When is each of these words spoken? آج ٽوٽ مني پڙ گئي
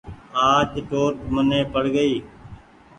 آج 0.49 0.67
ٽوٽ 0.89 1.15
مني 1.33 1.61
پڙ 1.73 1.83
گئي 1.95 2.15